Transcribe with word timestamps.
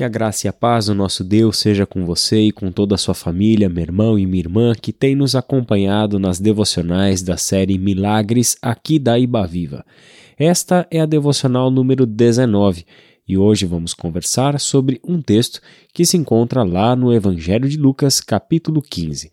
Que 0.00 0.04
a 0.04 0.08
graça 0.08 0.46
e 0.46 0.48
a 0.48 0.52
paz 0.54 0.86
do 0.86 0.94
nosso 0.94 1.22
Deus 1.22 1.58
seja 1.58 1.84
com 1.84 2.06
você 2.06 2.40
e 2.40 2.52
com 2.52 2.72
toda 2.72 2.94
a 2.94 2.98
sua 2.98 3.12
família, 3.12 3.68
meu 3.68 3.82
irmão 3.82 4.18
e 4.18 4.24
minha 4.24 4.40
irmã 4.40 4.72
que 4.74 4.94
tem 4.94 5.14
nos 5.14 5.34
acompanhado 5.34 6.18
nas 6.18 6.40
devocionais 6.40 7.20
da 7.20 7.36
série 7.36 7.76
Milagres 7.76 8.56
aqui 8.62 8.98
da 8.98 9.18
Iba 9.18 9.46
Viva. 9.46 9.84
Esta 10.38 10.88
é 10.90 11.00
a 11.00 11.04
devocional 11.04 11.70
número 11.70 12.06
19 12.06 12.86
e 13.28 13.36
hoje 13.36 13.66
vamos 13.66 13.92
conversar 13.92 14.58
sobre 14.58 14.98
um 15.06 15.20
texto 15.20 15.60
que 15.92 16.06
se 16.06 16.16
encontra 16.16 16.62
lá 16.62 16.96
no 16.96 17.12
Evangelho 17.12 17.68
de 17.68 17.76
Lucas, 17.76 18.22
capítulo 18.22 18.80
15. 18.80 19.30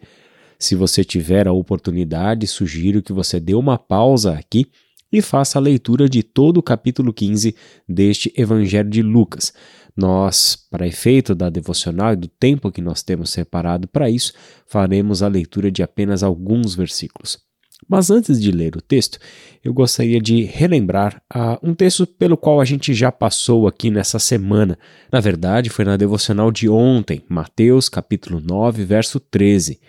Se 0.60 0.76
você 0.76 1.02
tiver 1.02 1.48
a 1.48 1.54
oportunidade, 1.54 2.46
sugiro 2.46 3.02
que 3.02 3.14
você 3.14 3.40
dê 3.40 3.54
uma 3.54 3.78
pausa 3.78 4.34
aqui 4.34 4.68
e 5.12 5.22
faça 5.22 5.58
a 5.58 5.62
leitura 5.62 6.10
de 6.10 6.24
todo 6.24 6.58
o 6.58 6.64
capítulo 6.64 7.14
15 7.14 7.56
deste 7.88 8.34
Evangelho 8.36 8.90
de 8.90 9.02
Lucas. 9.02 9.54
Nós, 9.96 10.56
para 10.70 10.88
efeito 10.88 11.34
da 11.34 11.50
devocional 11.50 12.14
e 12.14 12.18
do 12.18 12.28
tempo 12.28 12.72
que 12.72 12.82
nós 12.82 13.02
temos 13.02 13.32
separado 13.32 13.88
para 13.88 14.10
isso, 14.10 14.34
faremos 14.68 15.24
a 15.24 15.28
leitura 15.28 15.72
de 15.72 15.82
apenas 15.82 16.22
alguns 16.22 16.76
versículos. 16.76 17.40
Mas 17.88 18.10
antes 18.10 18.42
de 18.42 18.52
ler 18.52 18.76
o 18.76 18.82
texto, 18.82 19.20
eu 19.64 19.74
gostaria 19.74 20.20
de 20.20 20.44
relembrar 20.44 21.22
uh, 21.34 21.58
um 21.62 21.74
texto 21.74 22.06
pelo 22.06 22.36
qual 22.36 22.60
a 22.60 22.66
gente 22.66 22.94
já 22.94 23.12
passou 23.12 23.68
aqui 23.68 23.92
nessa 23.92 24.20
semana. 24.20 24.78
Na 25.12 25.20
verdade, 25.20 25.70
foi 25.70 25.86
na 25.86 25.96
devocional 25.96 26.52
de 26.52 26.68
ontem, 26.68 27.24
Mateus 27.30 27.88
capítulo 27.88 28.40
9, 28.40 28.84
verso 28.84 29.20
13. 29.20 29.80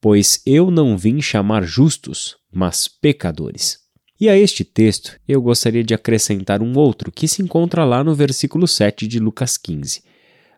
Pois 0.00 0.40
eu 0.46 0.70
não 0.70 0.96
vim 0.96 1.20
chamar 1.20 1.62
justos, 1.64 2.36
mas 2.50 2.88
pecadores. 2.88 3.81
E 4.22 4.28
a 4.28 4.38
este 4.38 4.62
texto 4.62 5.18
eu 5.26 5.42
gostaria 5.42 5.82
de 5.82 5.94
acrescentar 5.94 6.62
um 6.62 6.78
outro 6.78 7.10
que 7.10 7.26
se 7.26 7.42
encontra 7.42 7.84
lá 7.84 8.04
no 8.04 8.14
versículo 8.14 8.68
7 8.68 9.08
de 9.08 9.18
Lucas 9.18 9.56
15. 9.56 10.04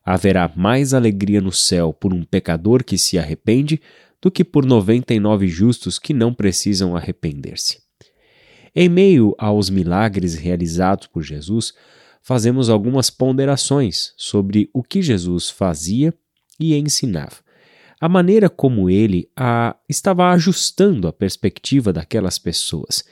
Haverá 0.04 0.52
mais 0.54 0.92
alegria 0.92 1.40
no 1.40 1.50
céu 1.50 1.90
por 1.90 2.12
um 2.12 2.24
pecador 2.24 2.84
que 2.84 2.98
se 2.98 3.18
arrepende 3.18 3.80
do 4.20 4.30
que 4.30 4.44
por 4.44 4.66
99 4.66 5.48
justos 5.48 5.98
que 5.98 6.12
não 6.12 6.34
precisam 6.34 6.94
arrepender-se. 6.94 7.78
Em 8.76 8.86
meio 8.86 9.34
aos 9.38 9.70
milagres 9.70 10.34
realizados 10.34 11.06
por 11.06 11.22
Jesus, 11.22 11.72
fazemos 12.20 12.68
algumas 12.68 13.08
ponderações 13.08 14.12
sobre 14.18 14.68
o 14.74 14.82
que 14.82 15.00
Jesus 15.00 15.48
fazia 15.48 16.12
e 16.60 16.74
ensinava. 16.74 17.36
A 17.98 18.10
maneira 18.10 18.50
como 18.50 18.90
ele 18.90 19.26
a, 19.34 19.74
estava 19.88 20.30
ajustando 20.32 21.08
a 21.08 21.12
perspectiva 21.14 21.94
daquelas 21.94 22.38
pessoas 22.38 23.02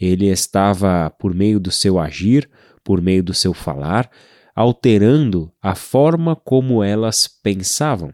ele 0.00 0.26
estava, 0.26 1.10
por 1.10 1.34
meio 1.34 1.60
do 1.60 1.70
seu 1.70 1.98
agir, 1.98 2.48
por 2.82 3.02
meio 3.02 3.22
do 3.22 3.34
seu 3.34 3.52
falar, 3.52 4.10
alterando 4.54 5.52
a 5.60 5.74
forma 5.74 6.34
como 6.34 6.82
elas 6.82 7.28
pensavam, 7.28 8.12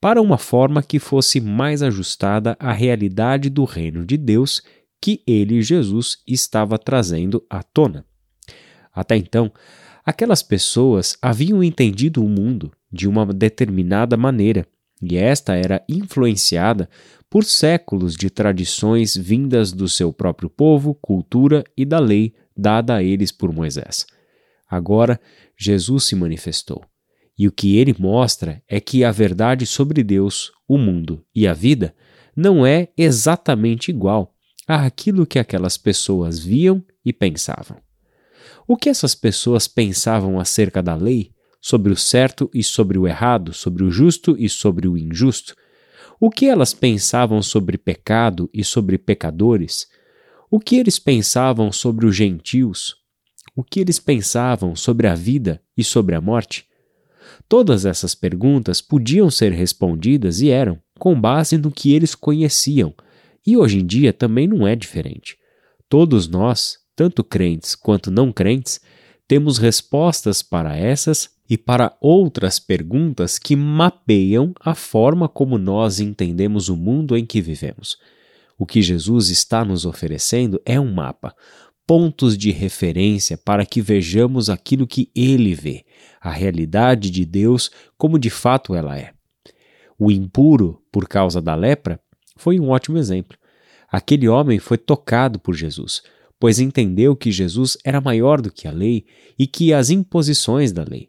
para 0.00 0.20
uma 0.20 0.36
forma 0.36 0.82
que 0.82 0.98
fosse 0.98 1.40
mais 1.40 1.82
ajustada 1.82 2.56
à 2.60 2.72
realidade 2.72 3.48
do 3.48 3.64
reino 3.64 4.04
de 4.04 4.16
Deus 4.16 4.62
que 5.00 5.22
ele, 5.26 5.62
Jesus, 5.62 6.18
estava 6.26 6.78
trazendo 6.78 7.44
à 7.48 7.62
tona. 7.62 8.04
Até 8.92 9.16
então, 9.16 9.52
aquelas 10.04 10.42
pessoas 10.42 11.16
haviam 11.20 11.62
entendido 11.62 12.24
o 12.24 12.28
mundo 12.28 12.70
de 12.92 13.08
uma 13.08 13.26
determinada 13.26 14.16
maneira, 14.16 14.66
e 15.02 15.16
esta 15.16 15.54
era 15.54 15.84
influenciada 15.88 16.88
por 17.34 17.44
séculos 17.44 18.14
de 18.14 18.30
tradições 18.30 19.16
vindas 19.16 19.72
do 19.72 19.88
seu 19.88 20.12
próprio 20.12 20.48
povo, 20.48 20.94
cultura 20.94 21.64
e 21.76 21.84
da 21.84 21.98
lei 21.98 22.32
dada 22.56 22.94
a 22.94 23.02
eles 23.02 23.32
por 23.32 23.52
Moisés. 23.52 24.06
Agora, 24.70 25.20
Jesus 25.58 26.04
se 26.04 26.14
manifestou. 26.14 26.84
E 27.36 27.48
o 27.48 27.50
que 27.50 27.76
ele 27.76 27.92
mostra 27.98 28.62
é 28.68 28.78
que 28.78 29.02
a 29.02 29.10
verdade 29.10 29.66
sobre 29.66 30.04
Deus, 30.04 30.52
o 30.68 30.78
mundo 30.78 31.26
e 31.34 31.44
a 31.44 31.52
vida 31.52 31.92
não 32.36 32.64
é 32.64 32.90
exatamente 32.96 33.90
igual 33.90 34.32
àquilo 34.64 35.26
que 35.26 35.40
aquelas 35.40 35.76
pessoas 35.76 36.38
viam 36.38 36.84
e 37.04 37.12
pensavam. 37.12 37.78
O 38.64 38.76
que 38.76 38.88
essas 38.88 39.16
pessoas 39.16 39.66
pensavam 39.66 40.38
acerca 40.38 40.80
da 40.80 40.94
lei, 40.94 41.32
sobre 41.60 41.92
o 41.92 41.96
certo 41.96 42.48
e 42.54 42.62
sobre 42.62 42.96
o 42.96 43.08
errado, 43.08 43.52
sobre 43.52 43.82
o 43.82 43.90
justo 43.90 44.36
e 44.38 44.48
sobre 44.48 44.86
o 44.86 44.96
injusto, 44.96 45.56
o 46.20 46.30
que 46.30 46.46
elas 46.46 46.72
pensavam 46.72 47.42
sobre 47.42 47.76
pecado 47.76 48.48
e 48.52 48.64
sobre 48.64 48.98
pecadores? 48.98 49.86
O 50.50 50.60
que 50.60 50.76
eles 50.76 50.98
pensavam 50.98 51.72
sobre 51.72 52.06
os 52.06 52.14
gentios? 52.14 52.96
O 53.56 53.62
que 53.62 53.80
eles 53.80 53.98
pensavam 53.98 54.74
sobre 54.74 55.06
a 55.06 55.14
vida 55.14 55.60
e 55.76 55.84
sobre 55.84 56.14
a 56.14 56.20
morte? 56.20 56.66
Todas 57.48 57.84
essas 57.84 58.14
perguntas 58.14 58.80
podiam 58.80 59.30
ser 59.30 59.52
respondidas 59.52 60.40
e 60.40 60.50
eram, 60.50 60.80
com 60.98 61.20
base 61.20 61.58
no 61.58 61.70
que 61.70 61.92
eles 61.92 62.14
conheciam, 62.14 62.94
e 63.46 63.56
hoje 63.56 63.78
em 63.80 63.86
dia 63.86 64.12
também 64.12 64.46
não 64.46 64.66
é 64.66 64.74
diferente. 64.74 65.36
Todos 65.88 66.28
nós, 66.28 66.78
tanto 66.96 67.22
crentes 67.22 67.74
quanto 67.74 68.10
não 68.10 68.32
crentes, 68.32 68.80
temos 69.26 69.58
respostas 69.58 70.42
para 70.42 70.76
essas 70.76 71.30
e 71.48 71.56
para 71.56 71.96
outras 72.00 72.58
perguntas 72.58 73.38
que 73.38 73.54
mapeiam 73.56 74.52
a 74.60 74.74
forma 74.74 75.28
como 75.28 75.58
nós 75.58 76.00
entendemos 76.00 76.68
o 76.68 76.76
mundo 76.76 77.16
em 77.16 77.24
que 77.24 77.40
vivemos. 77.40 77.98
O 78.58 78.64
que 78.64 78.80
Jesus 78.82 79.28
está 79.30 79.64
nos 79.64 79.84
oferecendo 79.84 80.60
é 80.64 80.78
um 80.78 80.92
mapa, 80.92 81.34
pontos 81.86 82.36
de 82.36 82.50
referência 82.50 83.36
para 83.36 83.66
que 83.66 83.80
vejamos 83.80 84.48
aquilo 84.48 84.86
que 84.86 85.10
ele 85.14 85.54
vê, 85.54 85.84
a 86.20 86.30
realidade 86.30 87.10
de 87.10 87.24
Deus 87.24 87.70
como 87.98 88.18
de 88.18 88.30
fato 88.30 88.74
ela 88.74 88.98
é. 88.98 89.12
O 89.98 90.10
impuro, 90.10 90.82
por 90.90 91.06
causa 91.06 91.40
da 91.40 91.54
lepra, 91.54 92.00
foi 92.36 92.58
um 92.58 92.70
ótimo 92.70 92.98
exemplo. 92.98 93.38
Aquele 93.90 94.28
homem 94.28 94.58
foi 94.58 94.78
tocado 94.78 95.38
por 95.38 95.54
Jesus, 95.54 96.02
pois 96.38 96.58
entendeu 96.58 97.16
que 97.16 97.30
Jesus 97.30 97.76
era 97.84 98.00
maior 98.00 98.40
do 98.40 98.50
que 98.50 98.68
a 98.68 98.72
lei 98.72 99.04
e 99.38 99.46
que 99.46 99.72
as 99.72 99.90
imposições 99.90 100.72
da 100.72 100.84
lei. 100.84 101.08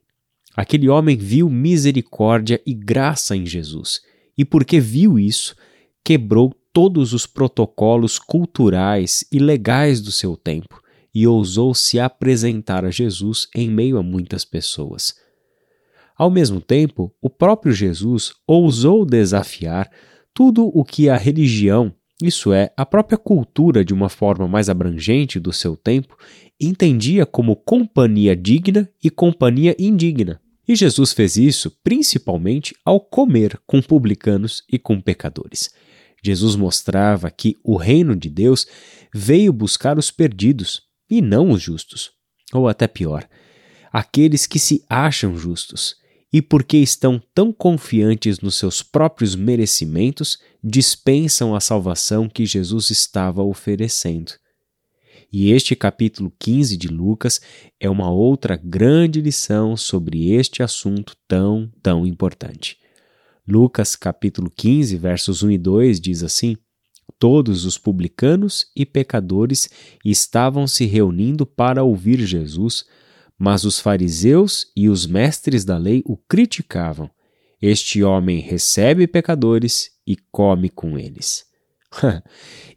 Aquele 0.56 0.88
homem 0.88 1.18
viu 1.18 1.50
misericórdia 1.50 2.62
e 2.66 2.74
graça 2.74 3.36
em 3.36 3.46
Jesus, 3.46 4.02
e 4.38 4.46
porque 4.46 4.80
viu 4.80 5.19
isso, 5.19 5.56
quebrou 6.03 6.53
todos 6.72 7.13
os 7.13 7.25
protocolos 7.25 8.19
culturais 8.19 9.25
e 9.31 9.40
legais 9.40 10.02
do 10.02 10.12
seu 10.12 10.36
tempo 10.36 10.81
e 11.13 11.25
ousou 11.25 11.74
se 11.74 11.97
apresentar 11.97 12.84
a 12.84 12.92
Jesus 12.92 13.47
em 13.56 13.69
meio 13.69 13.97
a 13.97 14.03
muitas 14.03 14.44
pessoas. 14.44 15.16
Ao 16.18 16.30
mesmo 16.30 16.59
tempo, 16.59 17.13
o 17.22 17.30
próprio 17.30 17.72
Jesus 17.74 18.34
ousou 18.46 19.06
desafiar 19.06 19.90
tudo 20.34 20.69
o 20.74 20.84
que 20.84 21.09
a 21.09 21.16
religião, 21.16 21.94
isso 22.21 22.53
é, 22.53 22.71
a 22.77 22.85
própria 22.85 23.17
cultura 23.17 23.83
de 23.83 23.93
uma 23.93 24.09
forma 24.09 24.47
mais 24.47 24.69
abrangente 24.69 25.39
do 25.39 25.51
seu 25.51 25.75
tempo, 25.75 26.17
entendia 26.59 27.25
como 27.25 27.55
companhia 27.55 28.35
digna 28.35 28.89
e 29.03 29.09
companhia 29.09 29.75
indigna. 29.77 30.39
E 30.67 30.75
Jesus 30.75 31.11
fez 31.13 31.35
isso 31.35 31.69
principalmente 31.83 32.75
ao 32.83 32.99
comer 32.99 33.59
com 33.67 33.81
publicanos 33.81 34.63
e 34.71 34.79
com 34.79 34.99
pecadores. 34.99 35.69
Jesus 36.23 36.55
mostrava 36.55 37.29
que 37.29 37.55
o 37.63 37.75
reino 37.75 38.15
de 38.15 38.29
Deus 38.29 38.65
veio 39.13 39.53
buscar 39.53 39.99
os 39.99 40.09
perdidos 40.09 40.81
e 41.09 41.21
não 41.21 41.51
os 41.51 41.61
justos. 41.61 42.11
Ou 42.53 42.67
até 42.67 42.87
pior, 42.87 43.27
aqueles 43.91 44.47
que 44.47 44.57
se 44.57 44.83
acham 44.89 45.37
justos 45.37 45.97
e, 46.35 46.41
porque 46.41 46.75
estão 46.75 47.23
tão 47.34 47.50
confiantes 47.53 48.41
nos 48.41 48.56
seus 48.56 48.84
próprios 48.84 49.35
merecimentos, 49.35 50.38
dispensam 50.62 51.56
a 51.56 51.62
salvação 51.62 52.28
que 52.28 52.46
Jesus 52.46 52.90
estava 52.90 53.41
oferecendo. 53.41 54.34
E 55.31 55.53
este 55.53 55.78
capítulo 55.78 56.29
15 56.38 56.75
de 56.75 56.90
Lucas 56.90 57.40
é 57.79 57.90
uma 57.90 58.12
outra 58.12 58.59
grande 58.62 59.22
lição 59.22 59.78
sobre 59.78 60.34
este 60.34 60.62
assunto 60.62 61.16
tão, 61.25 61.72
tão 61.81 62.06
importante. 62.06 62.80
Lucas 63.48 63.95
capítulo 63.95 64.51
15, 64.54 64.98
versos 64.98 65.42
1 65.42 65.51
e 65.51 65.57
2 65.57 66.01
diz 66.01 66.21
assim: 66.21 66.57
Todos 67.18 67.63
os 67.63 67.77
publicanos 67.77 68.65
e 68.75 68.86
pecadores 68.86 69.69
estavam 70.04 70.68
se 70.68 70.83
reunindo 70.83 71.45
para 71.45 71.81
ouvir 71.81 72.19
Jesus, 72.25 72.83
mas 73.37 73.63
os 73.63 73.79
fariseus 73.79 74.71
e 74.75 74.89
os 74.89 75.05
mestres 75.05 75.65
da 75.65 75.77
lei 75.77 76.01
o 76.05 76.17
criticavam. 76.17 77.09
Este 77.61 78.03
homem 78.03 78.39
recebe 78.39 79.07
pecadores 79.07 79.91
e 80.05 80.17
come 80.31 80.69
com 80.69 80.97
eles. 80.97 81.45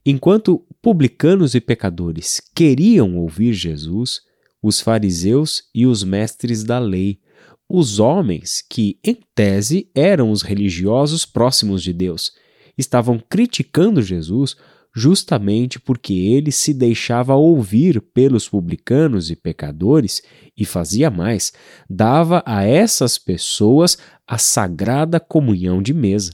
Enquanto 0.04 0.64
publicanos 0.80 1.54
e 1.54 1.60
pecadores 1.60 2.40
queriam 2.54 3.16
ouvir 3.16 3.52
Jesus, 3.52 4.20
os 4.62 4.80
fariseus 4.80 5.64
e 5.74 5.86
os 5.86 6.02
mestres 6.02 6.64
da 6.64 6.78
lei, 6.78 7.20
os 7.68 7.98
homens 8.00 8.62
que, 8.68 8.98
em 9.04 9.20
tese, 9.34 9.90
eram 9.94 10.30
os 10.30 10.42
religiosos 10.42 11.26
próximos 11.26 11.82
de 11.82 11.92
Deus, 11.92 12.32
estavam 12.76 13.18
criticando 13.18 14.00
Jesus 14.00 14.56
justamente 14.94 15.78
porque 15.78 16.12
ele 16.14 16.50
se 16.50 16.74
deixava 16.74 17.34
ouvir 17.34 18.00
pelos 18.00 18.48
publicanos 18.48 19.30
e 19.30 19.36
pecadores 19.36 20.22
e 20.56 20.64
fazia 20.64 21.10
mais, 21.10 21.52
dava 21.88 22.42
a 22.44 22.64
essas 22.64 23.18
pessoas 23.18 23.98
a 24.26 24.38
sagrada 24.38 25.20
comunhão 25.20 25.82
de 25.82 25.94
mesa. 25.94 26.32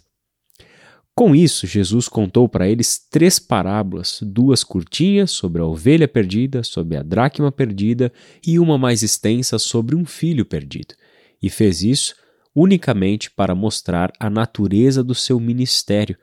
Com 1.17 1.33
isso, 1.33 1.65
Jesus 1.65 2.09
contou 2.09 2.49
para 2.49 2.69
eles 2.69 2.99
três 3.09 3.39
parábolas, 3.39 4.19
duas 4.21 4.65
curtinhas 4.65 5.31
sobre 5.31 5.63
a 5.63 5.65
ovelha 5.65 6.09
perdida, 6.09 6.65
sobre 6.65 6.97
a 6.97 7.05
dracma 7.05 7.53
perdida 7.53 8.13
e 8.45 8.59
uma 8.59 8.77
mais 8.77 9.05
extensa 9.05 9.57
sobre 9.57 9.95
um 9.95 10.05
filho 10.05 10.45
perdido. 10.45 10.97
E 11.41 11.49
fez 11.49 11.85
isso 11.85 12.17
unicamente 12.55 13.31
para 13.31 13.55
mostrar 13.55 14.13
a 14.19 14.29
natureza 14.31 15.03
do 15.03 15.15
seu 15.15 15.39
ministério, 15.39 16.17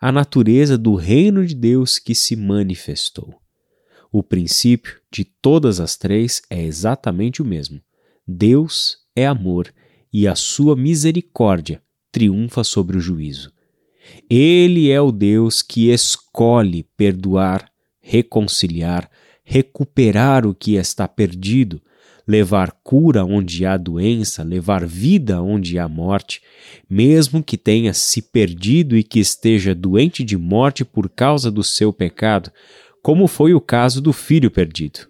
a 0.00 0.12
natureza 0.12 0.76
do 0.76 0.94
reino 0.94 1.44
de 1.46 1.54
Deus 1.54 1.98
que 1.98 2.14
se 2.14 2.36
manifestou. 2.36 3.34
O 4.12 4.22
princípio 4.22 5.00
de 5.10 5.24
todas 5.24 5.80
as 5.80 5.96
três 5.96 6.42
é 6.48 6.62
exatamente 6.62 7.42
o 7.42 7.44
mesmo. 7.44 7.80
Deus 8.26 8.98
é 9.14 9.26
amor 9.26 9.72
e 10.12 10.26
a 10.26 10.34
sua 10.34 10.76
misericórdia 10.76 11.82
triunfa 12.10 12.64
sobre 12.64 12.96
o 12.96 13.00
juízo. 13.00 13.52
Ele 14.30 14.90
é 14.90 15.00
o 15.00 15.12
Deus 15.12 15.62
que 15.62 15.90
escolhe 15.90 16.84
perdoar, 16.96 17.70
reconciliar, 18.00 19.10
recuperar 19.44 20.46
o 20.46 20.54
que 20.54 20.76
está 20.76 21.06
perdido, 21.06 21.80
levar 22.26 22.72
cura 22.82 23.24
onde 23.24 23.64
há 23.64 23.76
doença, 23.76 24.42
levar 24.42 24.84
vida 24.84 25.40
onde 25.40 25.78
há 25.78 25.88
morte, 25.88 26.42
mesmo 26.90 27.42
que 27.42 27.56
tenha 27.56 27.94
se 27.94 28.20
perdido 28.20 28.96
e 28.96 29.04
que 29.04 29.20
esteja 29.20 29.74
doente 29.74 30.24
de 30.24 30.36
morte 30.36 30.84
por 30.84 31.08
causa 31.08 31.50
do 31.50 31.62
seu 31.62 31.92
pecado, 31.92 32.50
como 33.02 33.28
foi 33.28 33.54
o 33.54 33.60
caso 33.60 34.00
do 34.00 34.12
filho 34.12 34.50
perdido. 34.50 35.08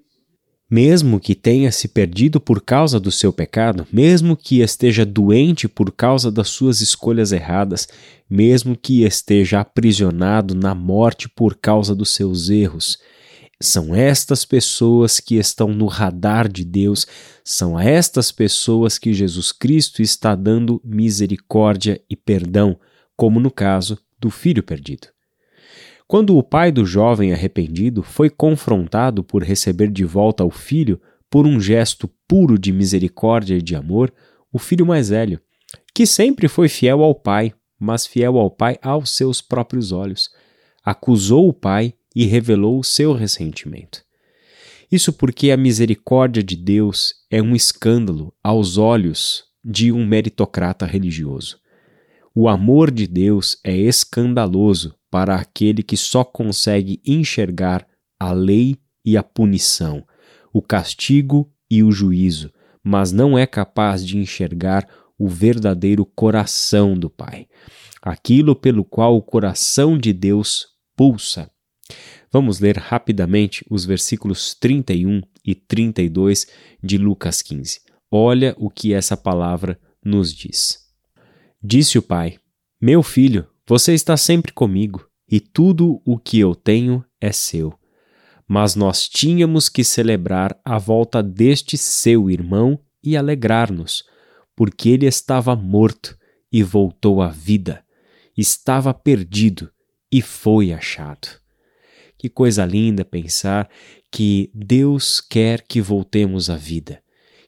Mesmo 0.68 1.20
que 1.20 1.36
tenha 1.36 1.70
se 1.70 1.86
perdido 1.86 2.40
por 2.40 2.60
causa 2.60 2.98
do 2.98 3.12
seu 3.12 3.32
pecado, 3.32 3.86
mesmo 3.92 4.36
que 4.36 4.60
esteja 4.60 5.06
doente 5.06 5.68
por 5.68 5.92
causa 5.92 6.30
das 6.30 6.48
suas 6.48 6.80
escolhas 6.80 7.30
erradas, 7.30 7.88
mesmo 8.28 8.76
que 8.76 9.04
esteja 9.04 9.60
aprisionado 9.60 10.56
na 10.56 10.74
morte 10.74 11.28
por 11.28 11.54
causa 11.54 11.94
dos 11.94 12.10
seus 12.10 12.50
erros, 12.50 12.98
são 13.60 13.94
estas 13.94 14.44
pessoas 14.44 15.18
que 15.18 15.36
estão 15.36 15.68
no 15.68 15.86
radar 15.86 16.48
de 16.48 16.64
Deus, 16.64 17.06
são 17.42 17.76
a 17.76 17.84
estas 17.84 18.30
pessoas 18.30 18.98
que 18.98 19.14
Jesus 19.14 19.50
Cristo 19.50 20.02
está 20.02 20.34
dando 20.34 20.80
misericórdia 20.84 22.00
e 22.08 22.14
perdão, 22.14 22.78
como 23.16 23.40
no 23.40 23.50
caso 23.50 23.98
do 24.18 24.30
filho 24.30 24.62
perdido. 24.62 25.08
Quando 26.06 26.36
o 26.36 26.42
pai 26.42 26.70
do 26.70 26.84
jovem 26.84 27.32
arrependido 27.32 28.02
foi 28.02 28.30
confrontado 28.30 29.24
por 29.24 29.42
receber 29.42 29.90
de 29.90 30.04
volta 30.04 30.44
o 30.44 30.50
filho 30.50 31.00
por 31.28 31.46
um 31.46 31.60
gesto 31.60 32.08
puro 32.28 32.58
de 32.58 32.72
misericórdia 32.72 33.56
e 33.56 33.62
de 33.62 33.74
amor, 33.74 34.12
o 34.52 34.58
filho 34.58 34.86
mais 34.86 35.08
velho, 35.08 35.40
que 35.94 36.06
sempre 36.06 36.46
foi 36.46 36.68
fiel 36.68 37.02
ao 37.02 37.14
pai, 37.14 37.52
mas 37.78 38.06
fiel 38.06 38.38
ao 38.38 38.50
pai 38.50 38.78
aos 38.80 39.16
seus 39.16 39.40
próprios 39.40 39.90
olhos, 39.90 40.30
acusou 40.84 41.48
o 41.48 41.52
pai 41.52 41.94
e 42.16 42.24
revelou 42.24 42.80
o 42.80 42.84
seu 42.84 43.12
ressentimento. 43.12 44.02
Isso 44.90 45.12
porque 45.12 45.50
a 45.50 45.56
misericórdia 45.56 46.42
de 46.42 46.56
Deus 46.56 47.12
é 47.30 47.42
um 47.42 47.54
escândalo 47.54 48.32
aos 48.42 48.78
olhos 48.78 49.44
de 49.62 49.92
um 49.92 50.06
meritocrata 50.06 50.86
religioso. 50.86 51.58
O 52.34 52.48
amor 52.48 52.90
de 52.90 53.06
Deus 53.06 53.58
é 53.62 53.76
escandaloso 53.76 54.94
para 55.10 55.34
aquele 55.34 55.82
que 55.82 55.96
só 55.96 56.24
consegue 56.24 57.02
enxergar 57.06 57.86
a 58.18 58.32
lei 58.32 58.78
e 59.04 59.14
a 59.16 59.22
punição, 59.22 60.02
o 60.52 60.62
castigo 60.62 61.52
e 61.70 61.82
o 61.82 61.92
juízo, 61.92 62.50
mas 62.82 63.12
não 63.12 63.36
é 63.36 63.46
capaz 63.46 64.06
de 64.06 64.16
enxergar 64.16 64.88
o 65.18 65.28
verdadeiro 65.28 66.06
coração 66.06 66.94
do 66.94 67.10
Pai, 67.10 67.46
aquilo 68.00 68.56
pelo 68.56 68.84
qual 68.84 69.16
o 69.16 69.22
coração 69.22 69.98
de 69.98 70.14
Deus 70.14 70.68
pulsa. 70.96 71.50
Vamos 72.32 72.60
ler 72.60 72.76
rapidamente 72.76 73.64
os 73.70 73.84
versículos 73.84 74.54
31 74.54 75.22
e 75.44 75.54
32 75.54 76.46
de 76.82 76.98
Lucas 76.98 77.40
15. 77.42 77.80
Olha 78.10 78.54
o 78.58 78.68
que 78.68 78.92
essa 78.92 79.16
palavra 79.16 79.78
nos 80.04 80.32
diz. 80.32 80.78
Disse 81.62 81.98
o 81.98 82.02
pai: 82.02 82.38
Meu 82.80 83.02
filho, 83.02 83.46
você 83.66 83.94
está 83.94 84.16
sempre 84.16 84.52
comigo, 84.52 85.08
e 85.28 85.40
tudo 85.40 86.00
o 86.04 86.18
que 86.18 86.38
eu 86.38 86.54
tenho 86.54 87.04
é 87.20 87.32
seu. 87.32 87.74
Mas 88.46 88.76
nós 88.76 89.08
tínhamos 89.08 89.68
que 89.68 89.82
celebrar 89.82 90.58
a 90.64 90.78
volta 90.78 91.22
deste 91.22 91.76
seu 91.76 92.30
irmão 92.30 92.78
e 93.02 93.16
alegrar-nos, 93.16 94.04
porque 94.54 94.90
ele 94.90 95.06
estava 95.06 95.56
morto 95.56 96.16
e 96.52 96.62
voltou 96.62 97.20
à 97.20 97.28
vida, 97.28 97.84
estava 98.36 98.94
perdido 98.94 99.70
e 100.12 100.22
foi 100.22 100.72
achado. 100.72 101.45
Que 102.26 102.30
coisa 102.30 102.66
linda 102.66 103.04
pensar 103.04 103.70
que 104.10 104.50
Deus 104.52 105.20
quer 105.20 105.62
que 105.62 105.80
voltemos 105.80 106.50
à 106.50 106.56
vida, 106.56 107.00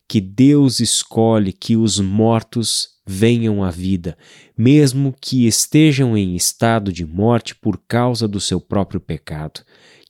que 0.08 0.20
Deus 0.20 0.78
escolhe 0.78 1.52
que 1.52 1.76
os 1.76 1.98
mortos 1.98 2.90
venham 3.04 3.64
à 3.64 3.72
vida, 3.72 4.16
mesmo 4.56 5.12
que 5.20 5.48
estejam 5.48 6.16
em 6.16 6.36
estado 6.36 6.92
de 6.92 7.04
morte 7.04 7.56
por 7.56 7.82
causa 7.88 8.28
do 8.28 8.38
seu 8.38 8.60
próprio 8.60 9.00
pecado, 9.00 9.62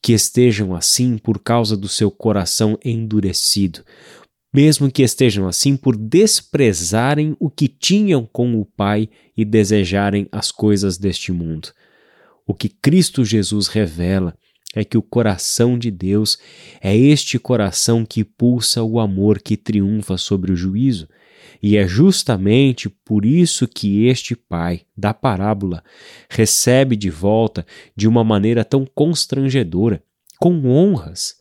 que 0.02 0.12
estejam 0.12 0.76
assim 0.76 1.16
por 1.16 1.38
causa 1.38 1.74
do 1.74 1.88
seu 1.88 2.10
coração 2.10 2.78
endurecido, 2.84 3.82
mesmo 4.52 4.92
que 4.92 5.02
estejam 5.02 5.48
assim 5.48 5.78
por 5.78 5.96
desprezarem 5.96 7.34
o 7.40 7.48
que 7.48 7.68
tinham 7.68 8.28
com 8.30 8.60
o 8.60 8.66
Pai 8.66 9.08
e 9.34 9.46
desejarem 9.46 10.28
as 10.30 10.52
coisas 10.52 10.98
deste 10.98 11.32
mundo. 11.32 11.70
O 12.46 12.52
que 12.52 12.68
Cristo 12.68 13.24
Jesus 13.24 13.66
revela 13.68 14.36
é 14.74 14.84
que 14.84 14.98
o 14.98 15.02
coração 15.02 15.78
de 15.78 15.90
Deus 15.90 16.38
é 16.80 16.96
este 16.96 17.38
coração 17.38 18.04
que 18.04 18.22
pulsa 18.22 18.82
o 18.82 19.00
amor 19.00 19.40
que 19.40 19.56
triunfa 19.56 20.16
sobre 20.16 20.52
o 20.52 20.56
juízo. 20.56 21.08
E 21.62 21.76
é 21.76 21.88
justamente 21.88 22.88
por 22.88 23.24
isso 23.24 23.66
que 23.66 24.06
este 24.06 24.36
pai 24.36 24.82
da 24.96 25.14
parábola 25.14 25.82
recebe 26.28 26.94
de 26.94 27.10
volta 27.10 27.66
de 27.96 28.06
uma 28.06 28.22
maneira 28.22 28.64
tão 28.64 28.86
constrangedora, 28.94 30.02
com 30.38 30.68
honras, 30.68 31.36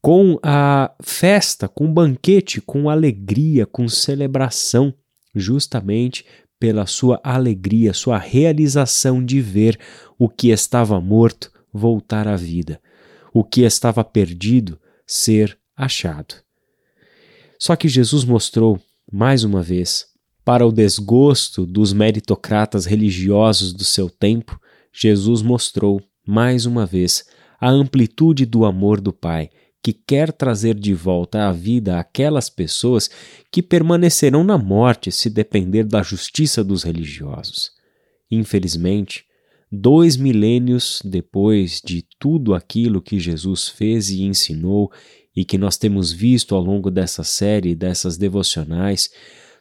com 0.00 0.38
a 0.42 0.94
festa, 1.02 1.68
com 1.68 1.92
banquete, 1.92 2.60
com 2.60 2.88
alegria, 2.88 3.66
com 3.66 3.88
celebração, 3.88 4.94
justamente 5.34 6.24
pela 6.58 6.86
sua 6.86 7.20
alegria, 7.22 7.92
sua 7.92 8.16
realização 8.16 9.22
de 9.22 9.40
ver 9.40 9.78
o 10.18 10.28
que 10.28 10.48
estava 10.48 11.00
morto 11.00 11.50
voltar 11.72 12.26
à 12.26 12.36
vida, 12.36 12.80
o 13.32 13.44
que 13.44 13.62
estava 13.62 14.04
perdido 14.04 14.80
ser 15.06 15.58
achado. 15.76 16.34
Só 17.58 17.74
que 17.76 17.88
Jesus 17.88 18.24
mostrou 18.24 18.80
mais 19.10 19.42
uma 19.42 19.62
vez, 19.62 20.06
para 20.44 20.66
o 20.66 20.72
desgosto 20.72 21.66
dos 21.66 21.92
meritocratas 21.92 22.86
religiosos 22.86 23.72
do 23.72 23.84
seu 23.84 24.08
tempo, 24.08 24.58
Jesus 24.92 25.42
mostrou, 25.42 26.00
mais 26.26 26.66
uma 26.66 26.86
vez, 26.86 27.24
a 27.60 27.68
amplitude 27.68 28.46
do 28.46 28.64
amor 28.64 29.00
do 29.00 29.12
Pai, 29.12 29.50
que 29.82 29.92
quer 29.92 30.32
trazer 30.32 30.74
de 30.74 30.92
volta 30.92 31.48
à 31.48 31.52
vida 31.52 31.98
aquelas 31.98 32.50
pessoas 32.50 33.10
que 33.50 33.62
permanecerão 33.62 34.42
na 34.42 34.58
morte 34.58 35.10
se 35.12 35.30
depender 35.30 35.84
da 35.84 36.02
justiça 36.02 36.64
dos 36.64 36.82
religiosos. 36.82 37.70
Infelizmente, 38.30 39.24
dois 39.70 40.16
milênios 40.16 41.00
depois 41.04 41.80
de 41.84 42.04
tudo 42.18 42.54
aquilo 42.54 43.02
que 43.02 43.18
Jesus 43.18 43.68
fez 43.68 44.10
e 44.10 44.22
ensinou 44.22 44.90
e 45.36 45.44
que 45.44 45.58
nós 45.58 45.76
temos 45.76 46.10
visto 46.10 46.54
ao 46.54 46.60
longo 46.60 46.90
dessa 46.90 47.22
série, 47.22 47.74
dessas 47.74 48.16
devocionais, 48.16 49.10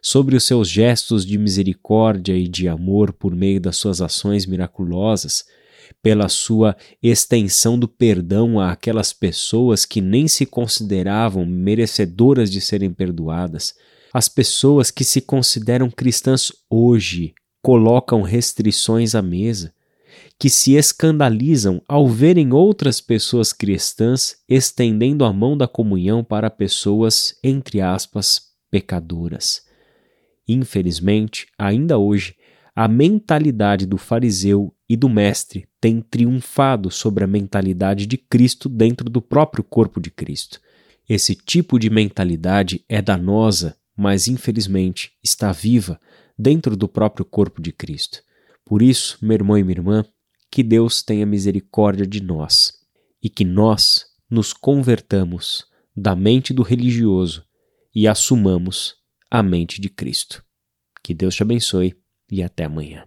sobre 0.02 0.36
os 0.36 0.44
seus 0.46 0.70
gestos 0.70 1.26
de 1.26 1.38
misericórdia 1.38 2.36
e 2.36 2.48
de 2.48 2.68
amor 2.68 3.12
por 3.12 3.36
meio 3.36 3.60
das 3.60 3.78
suas 3.78 4.02
ações 4.02 4.46
miraculosas, 4.46 5.46
pela 6.02 6.30
sua 6.30 6.76
extensão 7.02 7.78
do 7.78 7.88
perdão 7.88 8.60
a 8.60 8.72
aquelas 8.72 9.14
pessoas 9.14 9.86
que 9.86 10.02
nem 10.02 10.28
se 10.28 10.46
consideravam 10.46 11.46
merecedoras 11.46 12.52
de 12.52 12.62
serem 12.62 12.92
perdoadas, 12.92 13.76
as 14.14 14.28
pessoas 14.30 14.90
que 14.90 15.04
se 15.04 15.22
consideram 15.22 15.90
cristãs 15.90 16.52
hoje 16.70 17.34
colocam 17.62 18.22
restrições 18.22 19.14
à 19.14 19.22
mesa, 19.22 19.74
que 20.40 20.50
se 20.50 20.76
escandalizam 20.76 21.82
ao 21.88 22.08
verem 22.08 22.54
outras 22.54 23.02
pessoas 23.02 23.52
cristãs 23.52 24.38
estendendo 24.48 25.26
a 25.26 25.34
mão 25.34 25.58
da 25.58 25.68
comunhão 25.68 26.24
para 26.24 26.50
pessoas, 26.50 27.38
entre 27.44 27.82
aspas, 27.82 28.42
pecadoras. 28.70 29.66
Infelizmente, 30.48 31.48
ainda 31.58 31.98
hoje, 31.98 32.36
a 32.76 32.88
mentalidade 32.88 33.86
do 33.86 33.98
fariseu 33.98 34.74
e 34.88 34.96
do 34.96 35.10
mestre 35.10 35.68
tem 35.82 36.00
triunfado 36.00 36.92
sobre 36.92 37.24
a 37.24 37.28
mentalidade 37.28 38.06
de 38.06 38.18
Cristo 38.18 38.70
dentro 38.70 39.10
do 39.10 39.22
próprio 39.22 39.64
corpo 39.64 40.00
de 40.00 40.12
Cristo. 40.12 40.62
Esse 41.10 41.36
tipo 41.36 41.80
de 41.80 41.90
mentalidade 41.90 42.84
é 42.88 43.02
danosa, 43.02 43.76
mas 43.96 44.28
infelizmente 44.28 45.14
está 45.24 45.52
viva 45.52 46.00
dentro 46.38 46.78
do 46.78 46.88
próprio 46.88 47.26
corpo 47.26 47.62
de 47.62 47.72
Cristo. 47.72 48.22
Por 48.68 48.82
isso, 48.82 49.18
meu 49.22 49.36
irmão 49.36 49.58
e 49.58 49.64
minha 49.64 49.78
irmã, 49.78 50.06
que 50.52 50.62
Deus 50.62 51.02
tenha 51.02 51.26
misericórdia 51.26 52.06
de 52.06 52.22
nós 52.22 52.74
e 53.24 53.30
que 53.30 53.46
nós 53.46 54.06
nos 54.30 54.52
convertamos 54.52 55.66
da 55.96 56.14
mente 56.14 56.54
do 56.54 56.64
religioso 56.64 57.46
e 57.96 58.10
assumamos 58.10 58.96
a 59.32 59.42
mente 59.42 59.80
de 59.80 59.88
Cristo. 59.88 60.44
Que 61.02 61.14
Deus 61.14 61.34
te 61.34 61.44
abençoe 61.44 61.96
e 62.30 62.44
até 62.44 62.66
amanhã. 62.66 63.07